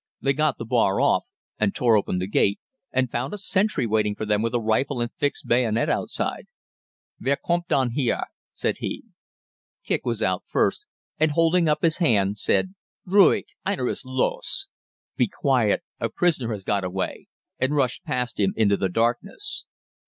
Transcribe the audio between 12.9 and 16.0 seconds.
"Ruhig, einer ist los!" (Be quiet,